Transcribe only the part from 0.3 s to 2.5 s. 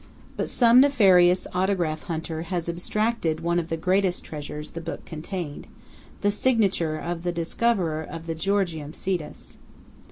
But some nefarious autograph hunter